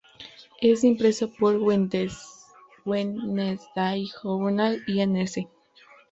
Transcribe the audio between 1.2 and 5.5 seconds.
por Wednesday Journal, Inc.